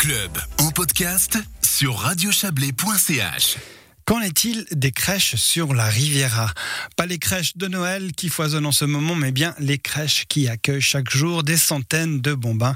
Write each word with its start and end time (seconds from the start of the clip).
club 0.00 0.38
en 0.56 0.70
podcast 0.70 1.36
sur 1.60 1.94
radiochablais.ch. 1.94 3.79
Qu'en 4.10 4.22
est-il 4.22 4.66
des 4.72 4.90
crèches 4.90 5.36
sur 5.36 5.72
la 5.72 5.84
Riviera? 5.84 6.52
Pas 6.96 7.06
les 7.06 7.20
crèches 7.20 7.56
de 7.56 7.68
Noël 7.68 8.10
qui 8.10 8.28
foisonnent 8.28 8.66
en 8.66 8.72
ce 8.72 8.84
moment, 8.84 9.14
mais 9.14 9.30
bien 9.30 9.54
les 9.60 9.78
crèches 9.78 10.24
qui 10.28 10.48
accueillent 10.48 10.80
chaque 10.80 11.08
jour 11.10 11.44
des 11.44 11.56
centaines 11.56 12.20
de 12.20 12.34
bambins. 12.34 12.74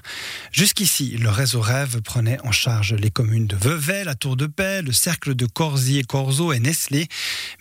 Jusqu'ici, 0.52 1.16
le 1.18 1.30
réseau 1.30 1.60
Rêve 1.60 2.00
prenait 2.02 2.38
en 2.44 2.52
charge 2.52 2.94
les 2.94 3.10
communes 3.10 3.48
de 3.48 3.56
Vevey, 3.56 4.04
la 4.04 4.14
Tour 4.14 4.36
de 4.36 4.46
Paix, 4.46 4.80
le 4.82 4.92
cercle 4.92 5.34
de 5.34 5.44
Corsier, 5.46 6.04
Corzo 6.04 6.52
et 6.52 6.60
Nestlé. 6.60 7.08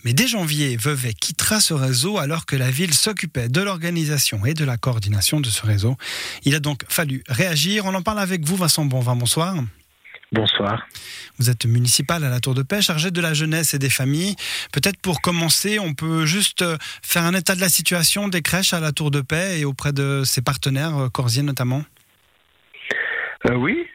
Mais 0.04 0.12
dès 0.12 0.28
janvier, 0.28 0.76
Vevey 0.76 1.12
quittera 1.12 1.60
ce 1.60 1.74
réseau 1.74 2.18
alors 2.18 2.46
que 2.46 2.54
la 2.54 2.70
ville 2.70 2.94
s'occupait 2.94 3.48
de 3.48 3.60
l'organisation 3.60 4.46
et 4.46 4.54
de 4.54 4.64
la 4.64 4.76
coordination 4.76 5.40
de 5.40 5.50
ce 5.50 5.66
réseau. 5.66 5.96
Il 6.44 6.54
a 6.54 6.60
donc 6.60 6.84
fallu 6.88 7.24
réagir. 7.26 7.86
On 7.86 7.94
en 7.94 8.02
parle 8.02 8.20
avec 8.20 8.46
vous, 8.46 8.54
Vincent 8.54 8.84
Bonvin. 8.84 9.16
Bonsoir. 9.16 9.56
Bonsoir. 10.34 10.84
Vous 11.38 11.48
êtes 11.48 11.64
municipal 11.64 12.24
à 12.24 12.28
la 12.28 12.40
Tour 12.40 12.54
de 12.54 12.62
Paix, 12.62 12.82
chargé 12.82 13.12
de 13.12 13.20
la 13.20 13.34
jeunesse 13.34 13.72
et 13.72 13.78
des 13.78 13.88
familles. 13.88 14.34
Peut-être 14.72 15.00
pour 15.00 15.20
commencer, 15.20 15.78
on 15.78 15.94
peut 15.94 16.26
juste 16.26 16.62
euh, 16.62 16.76
faire 17.02 17.22
un 17.22 17.34
état 17.34 17.54
de 17.54 17.60
la 17.60 17.68
situation 17.68 18.26
des 18.26 18.42
crèches 18.42 18.74
à 18.74 18.80
la 18.80 18.90
Tour 18.90 19.12
de 19.12 19.20
Paix 19.20 19.60
et 19.60 19.64
auprès 19.64 19.92
de 19.92 20.22
ses 20.24 20.42
partenaires, 20.42 20.96
euh, 20.96 21.08
Corsier 21.08 21.44
notamment. 21.44 21.82
Euh, 23.46 23.54
oui. 23.54 23.86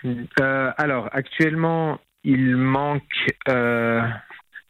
alors, 0.77 1.09
actuellement, 1.11 1.99
il 2.23 2.55
manque 2.55 3.03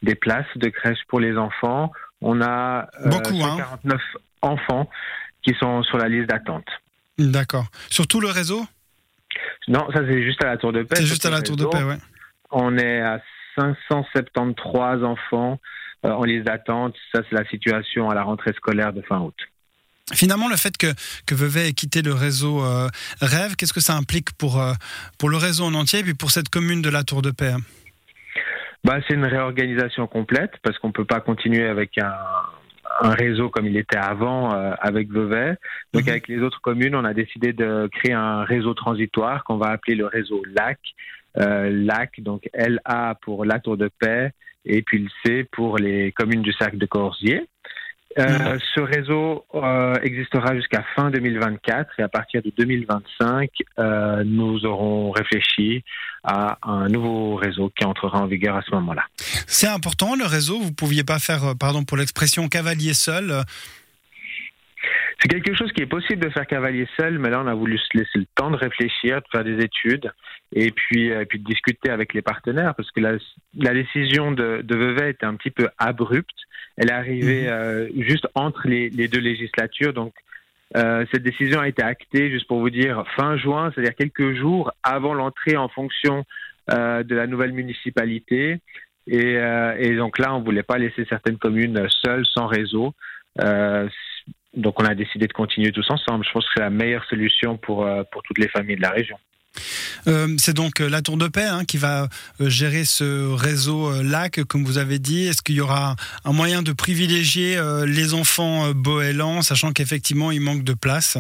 des 0.01 0.15
places 0.15 0.48
de 0.55 0.70
crèches 0.70 1.05
pour 1.07 1.20
les 1.20 1.38
enfants. 1.38 1.91
On 2.21 2.41
a 2.41 2.88
Beaucoup, 3.05 3.40
149 3.40 3.93
hein. 3.93 4.20
enfants 4.41 4.90
qui 5.43 5.54
sont 5.59 5.84
sur 5.84 5.99
la 5.99 6.09
liste 6.09 6.29
d'attente. 6.29 6.65
D'accord. 7.20 7.67
Sur 7.91 8.07
tout 8.07 8.21
le 8.21 8.29
réseau? 8.29 8.65
Non, 9.69 9.87
ça 9.93 10.01
c'est 10.07 10.23
juste 10.23 10.43
à 10.43 10.47
la 10.47 10.57
Tour 10.57 10.73
de 10.73 10.83
Paix. 10.83 10.95
C'est 10.97 11.05
juste 11.05 11.25
à 11.25 11.29
la 11.29 11.41
Tour 11.41 11.55
de 11.55 11.65
Paix, 11.65 11.83
ouais. 11.83 11.97
On 12.51 12.75
est 12.77 13.01
à 13.01 13.21
573 13.55 15.03
enfants 15.03 15.59
euh, 16.05 16.09
en 16.09 16.23
liste 16.23 16.45
d'attente. 16.45 16.95
Ça, 17.13 17.21
c'est 17.29 17.35
la 17.35 17.45
situation 17.45 18.09
à 18.09 18.15
la 18.15 18.23
rentrée 18.23 18.53
scolaire 18.53 18.93
de 18.93 19.01
fin 19.03 19.20
août. 19.20 19.35
Finalement, 20.11 20.48
le 20.49 20.55
fait 20.55 20.76
que, 20.76 20.87
que 21.27 21.35
Vevey 21.35 21.70
ait 21.70 21.73
quitté 21.73 22.01
le 22.01 22.13
réseau 22.13 22.63
euh, 22.63 22.87
Rêve, 23.21 23.55
qu'est-ce 23.55 23.73
que 23.73 23.79
ça 23.79 23.95
implique 23.95 24.31
pour, 24.37 24.59
euh, 24.59 24.73
pour 25.20 25.29
le 25.29 25.37
réseau 25.37 25.65
en 25.65 25.73
entier 25.76 25.99
et 25.99 26.04
puis 26.04 26.15
pour 26.15 26.31
cette 26.31 26.49
commune 26.49 26.81
de 26.81 26.89
la 26.89 27.04
Tour 27.04 27.21
de 27.21 27.29
Paix 27.29 27.54
bah, 28.83 28.98
C'est 29.07 29.13
une 29.13 29.26
réorganisation 29.26 30.07
complète 30.07 30.54
parce 30.63 30.79
qu'on 30.79 30.87
ne 30.87 30.93
peut 30.93 31.05
pas 31.05 31.20
continuer 31.20 31.67
avec 31.67 31.99
un, 31.99 32.15
un 33.01 33.11
réseau 33.11 33.49
comme 33.49 33.65
il 33.65 33.77
était 33.77 33.97
avant 33.97 34.53
euh, 34.53 34.73
avec 34.79 35.11
Vevey. 35.11 35.55
Donc 35.93 36.03
mhm. 36.03 36.09
avec 36.09 36.27
les 36.27 36.39
autres 36.39 36.61
communes, 36.61 36.95
on 36.95 37.05
a 37.05 37.13
décidé 37.13 37.53
de 37.53 37.89
créer 37.91 38.13
un 38.13 38.43
réseau 38.43 38.73
transitoire 38.73 39.43
qu'on 39.43 39.57
va 39.57 39.67
appeler 39.67 39.95
le 39.95 40.05
réseau 40.05 40.43
LAC. 40.55 40.79
Euh, 41.37 41.70
LAC, 41.70 42.21
donc 42.21 42.49
LA 42.53 43.15
pour 43.21 43.45
la 43.45 43.59
Tour 43.59 43.77
de 43.77 43.89
Paix 43.99 44.31
et 44.65 44.81
puis 44.81 44.99
le 44.99 45.09
C 45.23 45.47
pour 45.51 45.77
les 45.77 46.11
communes 46.11 46.41
du 46.41 46.51
cercle 46.53 46.77
de 46.77 46.85
Corsier. 46.85 47.47
Euh, 48.18 48.57
ce 48.74 48.82
réseau 48.82 49.46
euh, 49.54 49.96
existera 50.02 50.55
jusqu'à 50.55 50.84
fin 50.96 51.12
2024 51.12 51.99
et 51.99 52.02
à 52.02 52.10
partir 52.10 52.41
de 52.41 52.51
2025, 52.57 53.49
euh, 53.77 54.24
nous 54.26 54.66
aurons 54.66 55.12
réfléchi 55.12 55.84
à 56.24 56.57
un 56.63 56.88
nouveau 56.88 57.35
réseau 57.35 57.71
qui 57.77 57.85
entrera 57.85 58.20
en 58.20 58.26
vigueur 58.26 58.55
à 58.55 58.62
ce 58.63 58.71
moment-là. 58.71 59.04
C'est 59.48 59.68
important 59.68 60.16
le 60.16 60.26
réseau. 60.26 60.60
Vous 60.60 60.74
pouviez 60.74 61.04
pas 61.04 61.20
faire, 61.20 61.54
pardon 61.60 61.84
pour 61.84 61.98
l'expression, 61.98 62.48
cavalier 62.48 62.93
seul. 62.93 63.43
C'est 65.22 65.28
quelque 65.28 65.53
chose 65.53 65.72
qui 65.73 65.81
est 65.81 65.88
possible 65.88 66.25
de 66.25 66.29
faire 66.29 66.47
cavalier 66.47 66.88
seul, 66.97 67.19
mais 67.19 67.29
là 67.29 67.41
on 67.41 67.47
a 67.47 67.53
voulu 67.53 67.78
se 67.78 67.97
laisser 67.97 68.19
le 68.19 68.25
temps 68.35 68.51
de 68.51 68.56
réfléchir, 68.56 69.17
de 69.17 69.28
faire 69.31 69.44
des 69.44 69.63
études 69.63 70.11
et 70.53 70.72
puis, 70.72 71.11
puis 71.28 71.39
de 71.39 71.44
discuter 71.44 71.89
avec 71.89 72.13
les 72.13 72.22
partenaires 72.22 72.73
parce 72.75 72.89
que 72.91 73.01
la, 73.01 73.17
la 73.57 73.73
décision 73.73 74.31
de, 74.31 74.61
de 74.63 74.75
Vevey 74.75 75.11
était 75.11 75.25
un 75.25 75.35
petit 75.35 75.51
peu 75.51 75.67
abrupte 75.78 76.35
elle 76.79 76.89
est 76.89 76.94
arrivée 76.94 77.44
mhm. 77.44 77.50
euh, 77.51 77.88
juste 77.97 78.28
entre 78.35 78.67
les, 78.67 78.89
deux 78.89 79.19
législatures. 79.19 79.94
Donc, 79.94 80.13
euh, 80.77 81.05
cette 81.11 81.23
décision 81.23 81.59
a 81.59 81.67
été 81.67 81.83
actée, 81.83 82.31
juste 82.31 82.47
pour 82.47 82.59
vous 82.59 82.69
dire, 82.69 83.03
fin 83.17 83.38
juin, 83.38 83.71
c'est-à-dire 83.73 83.95
quelques 83.95 84.33
jours 84.35 84.71
avant 84.81 85.13
l'entrée 85.13 85.57
en 85.57 85.67
fonction 85.67 86.25
euh, 86.71 87.03
de 87.03 87.15
la 87.15 87.27
nouvelle 87.27 87.51
municipalité. 87.51 88.59
Et, 89.07 89.95
donc 89.97 90.19
là, 90.19 90.33
on 90.35 90.39
ne 90.39 90.45
voulait 90.45 90.63
pas 90.63 90.77
laisser 90.77 91.03
certaines 91.09 91.38
communes 91.38 91.88
seules, 91.89 92.25
sans 92.27 92.47
réseau. 92.47 92.94
Donc 94.59 94.79
on 94.79 94.85
a 94.85 94.95
décidé 94.95 95.27
de 95.27 95.33
continuer 95.33 95.71
tous 95.71 95.89
ensemble. 95.89 96.25
Je 96.25 96.31
pense 96.31 96.45
que 96.45 96.51
c'est 96.55 96.63
la 96.63 96.69
meilleure 96.69 97.05
solution 97.05 97.57
pour, 97.57 97.87
pour 98.11 98.23
toutes 98.23 98.37
les 98.37 98.47
familles 98.49 98.77
de 98.77 98.81
la 98.81 98.91
région. 98.91 99.17
Euh, 100.07 100.27
c'est 100.37 100.55
donc 100.55 100.81
euh, 100.81 100.89
la 100.89 101.01
Tour 101.01 101.17
de 101.17 101.27
Paix 101.27 101.45
hein, 101.45 101.65
qui 101.65 101.77
va 101.77 102.07
euh, 102.39 102.49
gérer 102.49 102.85
ce 102.85 103.33
réseau 103.33 103.91
LAC, 104.01 104.43
comme 104.45 104.63
vous 104.63 104.77
avez 104.77 104.99
dit. 104.99 105.27
Est-ce 105.27 105.41
qu'il 105.41 105.55
y 105.55 105.61
aura 105.61 105.95
un 106.25 106.33
moyen 106.33 106.61
de 106.61 106.71
privilégier 106.71 107.57
les 107.85 108.13
enfants 108.13 108.71
boélans, 108.71 109.41
sachant 109.41 109.71
qu'effectivement, 109.71 110.31
il 110.31 110.41
manque 110.41 110.63
de 110.63 110.73
place? 110.73 111.17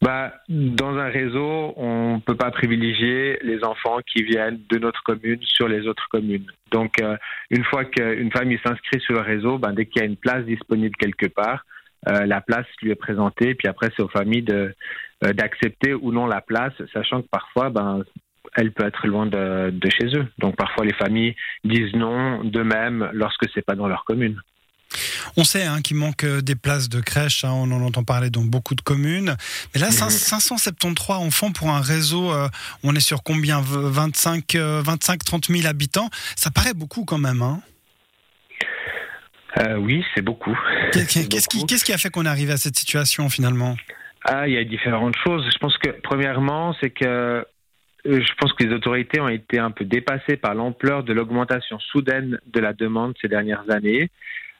Bah, 0.00 0.34
dans 0.48 0.98
un 0.98 1.08
réseau, 1.08 1.72
on 1.76 2.16
ne 2.16 2.20
peut 2.20 2.36
pas 2.36 2.50
privilégier 2.50 3.38
les 3.42 3.64
enfants 3.64 3.98
qui 4.06 4.22
viennent 4.22 4.60
de 4.68 4.78
notre 4.78 5.02
commune 5.02 5.40
sur 5.42 5.66
les 5.66 5.86
autres 5.86 6.06
communes. 6.10 6.46
Donc, 6.70 6.96
une 7.50 7.64
fois 7.64 7.84
qu'une 7.84 8.30
famille 8.30 8.58
s'inscrit 8.64 9.00
sur 9.00 9.14
le 9.14 9.20
réseau, 9.20 9.58
bah, 9.58 9.72
dès 9.72 9.86
qu'il 9.86 10.02
y 10.02 10.04
a 10.04 10.08
une 10.08 10.16
place 10.16 10.44
disponible 10.44 10.94
quelque 10.96 11.26
part, 11.26 11.64
la 12.06 12.40
place 12.40 12.66
lui 12.82 12.90
est 12.90 12.96
présentée, 12.96 13.54
puis 13.54 13.68
après 13.68 13.90
c'est 13.96 14.02
aux 14.02 14.08
familles 14.08 14.42
de, 14.42 14.74
euh, 15.24 15.32
d'accepter 15.32 15.94
ou 15.94 16.12
non 16.12 16.26
la 16.26 16.40
place, 16.40 16.72
sachant 16.92 17.22
que 17.22 17.28
parfois, 17.28 17.70
ben, 17.70 18.02
elle 18.56 18.72
peut 18.72 18.84
être 18.84 19.06
loin 19.06 19.26
de, 19.26 19.72
chez 19.88 20.06
eux. 20.16 20.26
Donc 20.38 20.56
parfois 20.56 20.84
les 20.84 20.92
familles 20.94 21.34
disent 21.64 21.94
non 21.94 22.44
d'eux-mêmes 22.44 23.10
lorsque 23.12 23.46
c'est 23.54 23.64
pas 23.64 23.74
dans 23.74 23.88
leur 23.88 24.04
commune. 24.04 24.40
On 25.36 25.44
sait 25.44 25.64
hein, 25.64 25.80
qu'il 25.82 25.96
manque 25.96 26.24
euh, 26.24 26.40
des 26.40 26.54
places 26.54 26.88
de 26.88 27.00
crèche, 27.00 27.44
hein, 27.44 27.52
on 27.52 27.70
en 27.72 27.80
entend 27.80 28.04
parler 28.04 28.30
dans 28.30 28.44
beaucoup 28.44 28.74
de 28.74 28.82
communes. 28.82 29.36
Mais 29.74 29.80
là, 29.80 29.90
573 29.90 31.20
mhm. 31.20 31.26
enfants 31.26 31.52
pour 31.52 31.70
un 31.70 31.80
réseau, 31.80 32.30
euh, 32.30 32.48
on 32.82 32.94
est 32.94 33.00
sur 33.00 33.22
combien? 33.22 33.60
25, 33.62 34.56
25, 34.56 35.24
30 35.24 35.46
000 35.46 35.66
habitants. 35.66 36.10
Ça 36.36 36.50
paraît 36.50 36.74
beaucoup 36.74 37.04
quand 37.04 37.18
même. 37.18 37.40
Hein 37.40 37.60
oui, 39.78 40.04
c'est 40.14 40.22
beaucoup. 40.22 40.58
Qu'est-ce 40.92 41.48
qui, 41.48 41.64
qui, 41.64 41.92
a 41.92 41.98
fait 41.98 42.10
qu'on 42.10 42.24
est 42.24 42.28
arrivé 42.28 42.52
à 42.52 42.56
cette 42.56 42.76
situation 42.76 43.28
finalement? 43.28 43.76
Ah, 44.24 44.48
il 44.48 44.54
y 44.54 44.58
a 44.58 44.64
différentes 44.64 45.16
choses. 45.22 45.46
Je 45.52 45.58
pense 45.58 45.76
que 45.78 45.90
premièrement, 46.02 46.74
c'est 46.80 46.90
que 46.90 47.44
euh, 48.06 48.20
je 48.20 48.34
pense 48.38 48.52
que 48.54 48.64
les 48.64 48.74
autorités 48.74 49.20
ont 49.20 49.28
été 49.28 49.58
un 49.58 49.70
peu 49.70 49.84
dépassées 49.84 50.36
par 50.36 50.54
l'ampleur 50.54 51.04
de 51.04 51.12
l'augmentation 51.12 51.78
soudaine 51.78 52.38
de 52.46 52.60
la 52.60 52.72
demande 52.72 53.14
ces 53.20 53.28
dernières 53.28 53.70
années. 53.70 54.10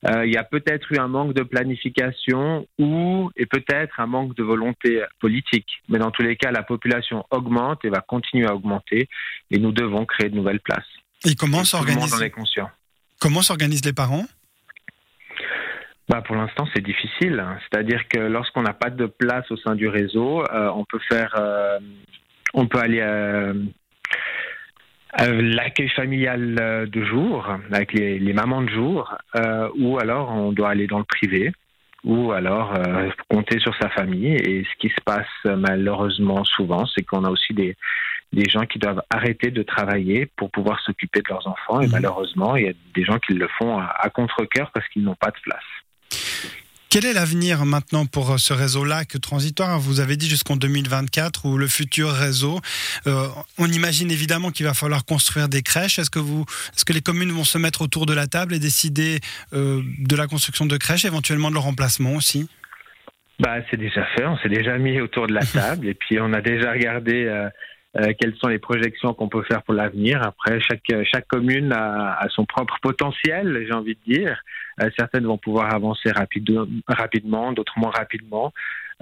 Euh, 0.07 0.27
il 0.27 0.35
y 0.35 0.37
a 0.37 0.45
peut-être 0.45 0.93
eu 0.93 0.99
un 0.99 1.09
manque 1.09 1.33
de 1.33 1.43
planification 1.43 2.67
ou 2.79 3.31
et 3.37 3.47
peut-être 3.47 4.01
un 4.01 4.07
manque 4.07 4.37
de 4.37 4.43
volonté 4.43 5.03
politique. 5.19 5.69
Mais 5.89 5.99
dans 5.99 6.11
tous 6.11 6.23
les 6.23 6.37
cas, 6.37 6.51
la 6.51 6.63
population 6.63 7.25
augmente 7.31 7.85
et 7.85 7.89
va 7.89 8.01
continuer 8.01 8.47
à 8.47 8.55
augmenter 8.55 9.09
et 9.51 9.59
nous 9.59 9.73
devons 9.73 10.05
créer 10.05 10.29
de 10.29 10.37
nouvelles 10.37 10.61
places. 10.61 10.85
Et 11.25 11.35
comment 11.35 11.65
s'organisent 11.65 12.23
Comment 13.19 13.41
s'organisent 13.41 13.85
les 13.85 13.95
parents? 13.95 14.27
Bah 16.09 16.21
pour 16.21 16.37
l'instant, 16.37 16.69
c'est 16.75 16.85
difficile. 16.85 17.43
C'est-à-dire 17.63 18.07
que 18.09 18.19
lorsqu'on 18.19 18.63
n'a 18.63 18.75
pas 18.75 18.91
de 18.91 19.07
place 19.07 19.51
au 19.51 19.57
sein 19.57 19.75
du 19.75 19.89
réseau, 19.89 20.43
euh, 20.53 20.71
on 20.75 20.85
peut 20.85 21.01
faire, 21.09 21.35
euh, 21.39 21.79
on 22.53 22.67
peut 22.67 22.79
aller 22.79 23.01
euh, 23.01 23.55
à, 25.13 25.29
l'accueil 25.29 25.89
familial 25.89 26.89
de 26.91 27.05
jour 27.05 27.49
avec 27.73 27.95
les, 27.95 28.19
les 28.19 28.33
mamans 28.35 28.63
de 28.63 28.69
jour, 28.69 29.17
ou 29.79 29.99
alors 29.99 30.31
on 30.31 30.53
doit 30.53 30.71
aller 30.71 30.87
dans 30.87 30.99
le 30.99 31.05
privé, 31.05 31.53
ou 32.05 32.33
alors 32.33 32.75
compter 33.29 33.59
sur 33.61 33.75
sa 33.81 33.89
famille. 33.89 34.35
Et 34.35 34.65
ce 34.65 34.77
qui 34.79 34.91
se 34.91 35.01
passe 35.07 35.27
malheureusement 35.45 36.45
souvent, 36.45 36.85
c'est 36.87 37.03
qu'on 37.03 37.25
a 37.25 37.31
aussi 37.31 37.55
des 37.55 37.77
des 38.33 38.51
gens 38.51 38.67
qui 38.67 38.81
doivent 38.81 39.03
arrêter 39.11 39.53
de 39.53 39.63
travailler 39.63 40.27
pour 40.37 40.51
pouvoir 40.51 40.81
s'occuper 40.81 41.21
de 41.21 41.29
leurs 41.29 41.47
enfants. 41.47 41.81
Et 41.81 41.87
mmh. 41.87 41.93
malheureusement, 41.93 42.57
il 42.57 42.65
y 42.65 42.69
a 42.69 42.73
des 42.93 43.05
gens 43.05 43.21
qui 43.21 43.33
le 43.33 43.47
font 43.59 43.79
à, 43.79 43.85
à 43.97 44.11
contre-cœur 44.11 44.73
parce 44.73 44.89
qu'ils 44.89 45.05
n'ont 45.05 45.15
pas 45.15 45.31
de 45.31 45.41
place. 45.41 45.63
Quel 46.95 47.07
est 47.07 47.13
l'avenir 47.13 47.65
maintenant 47.65 48.07
pour 48.07 48.39
ce 48.39 48.53
réseau-là 48.53 49.05
que 49.05 49.19
transitoire 49.19 49.81
Vous 49.81 49.99
avez 49.99 50.17
dit 50.17 50.29
jusqu'en 50.29 50.55
2024 50.55 51.45
ou 51.45 51.59
le 51.59 51.67
futur 51.67 52.09
réseau. 52.13 52.61
Euh, 53.09 53.27
on 53.59 53.67
imagine 53.67 54.13
évidemment 54.13 54.53
qu'il 54.53 54.65
va 54.65 54.75
falloir 54.75 55.05
construire 55.05 55.49
des 55.49 55.63
crèches. 55.63 55.99
Est-ce 55.99 56.09
que 56.09 56.21
est-ce 56.21 56.85
que 56.85 56.93
les 56.93 57.01
communes 57.01 57.33
vont 57.33 57.43
se 57.43 57.59
mettre 57.59 57.83
autour 57.83 58.07
de 58.07 58.15
la 58.15 58.29
table 58.29 58.55
et 58.55 58.61
décider 58.61 59.19
euh, 59.55 59.83
de 59.99 60.15
la 60.15 60.29
construction 60.29 60.67
de 60.67 60.77
crèches, 60.77 61.05
éventuellement 61.05 61.49
de 61.49 61.55
leur 61.55 61.65
remplacement 61.65 62.13
aussi? 62.13 62.49
Bah, 63.41 63.57
c'est 63.69 63.77
déjà 63.77 64.07
fait. 64.15 64.25
On 64.25 64.39
s'est 64.39 64.49
déjà 64.49 64.79
mis 64.79 65.01
autour 65.01 65.27
de 65.27 65.35
la 65.35 65.45
table 65.45 65.89
et 65.89 65.95
puis 65.95 66.21
on 66.21 66.33
a 66.33 66.43
déjà 66.43 66.71
regardé. 66.71 67.25
Euh, 67.25 67.49
euh, 67.97 68.13
quelles 68.19 68.35
sont 68.37 68.49
les 68.49 68.59
projections 68.59 69.15
qu'on 69.15 69.29
peut 69.29 69.43
faire 69.45 69.63
pour 69.63 69.75
l'avenir? 69.75 70.21
Après, 70.23 70.61
chaque, 70.61 70.83
chaque 71.13 71.29
commune 71.29 71.73
a, 71.73 72.27
son 72.31 72.45
propre 72.45 72.79
potentiel, 72.83 73.65
j'ai 73.67 73.75
envie 73.75 73.97
de 74.07 74.13
dire. 74.13 74.43
Euh, 74.81 74.91
certaines 74.99 75.25
vont 75.25 75.39
pouvoir 75.39 75.73
avancer 75.73 76.11
rapide, 76.11 76.51
rapidement, 76.89 77.53
d'autres 77.53 77.79
moins 77.79 77.93
rapidement. 77.93 78.53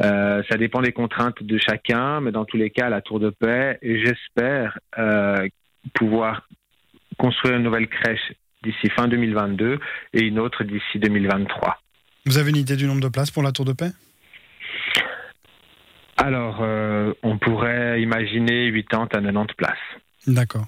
Euh, 0.00 0.42
ça 0.50 0.56
dépend 0.56 0.82
des 0.82 0.92
contraintes 0.92 1.42
de 1.42 1.58
chacun, 1.58 2.20
mais 2.20 2.32
dans 2.32 2.44
tous 2.44 2.56
les 2.56 2.70
cas, 2.70 2.88
la 2.88 3.00
Tour 3.00 3.20
de 3.20 3.30
Paix, 3.30 3.78
j'espère 3.82 4.78
pouvoir 5.94 6.46
construire 7.18 7.56
une 7.56 7.64
nouvelle 7.64 7.88
crèche 7.88 8.32
d'ici 8.62 8.88
fin 8.94 9.08
2022 9.08 9.78
et 10.12 10.22
une 10.22 10.38
autre 10.38 10.64
d'ici 10.64 10.98
2023. 10.98 11.78
Vous 12.26 12.38
avez 12.38 12.50
une 12.50 12.56
idée 12.56 12.76
du 12.76 12.86
nombre 12.86 13.00
de 13.00 13.08
places 13.08 13.30
pour 13.30 13.42
la 13.42 13.52
Tour 13.52 13.64
de 13.64 13.72
Paix? 13.72 13.90
Alors, 16.16 16.58
euh, 16.60 17.12
on 17.22 17.38
pourrait 17.38 18.00
imaginer 18.02 18.72
80 18.72 19.04
à 19.04 19.20
90 19.20 19.54
places. 19.54 19.72
D'accord. 20.26 20.66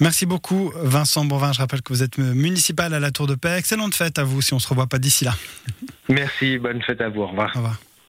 Merci 0.00 0.26
beaucoup, 0.26 0.72
Vincent 0.76 1.24
Bonvin. 1.24 1.52
Je 1.52 1.58
rappelle 1.58 1.82
que 1.82 1.92
vous 1.92 2.02
êtes 2.02 2.18
municipal 2.18 2.94
à 2.94 3.00
la 3.00 3.10
Tour 3.10 3.26
de 3.26 3.34
Paix. 3.34 3.56
Excellente 3.58 3.94
fête 3.94 4.18
à 4.18 4.24
vous 4.24 4.40
si 4.40 4.52
on 4.52 4.56
ne 4.56 4.60
se 4.60 4.68
revoit 4.68 4.86
pas 4.86 4.98
d'ici 4.98 5.24
là. 5.24 5.34
Merci, 6.08 6.58
bonne 6.58 6.82
fête 6.82 7.00
à 7.00 7.08
vous. 7.08 7.22
Au 7.22 7.26
revoir. 7.26 7.50
Au 7.54 7.58
revoir. 7.58 7.78